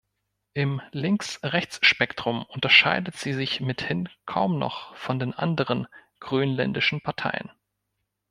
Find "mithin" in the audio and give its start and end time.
3.61-4.09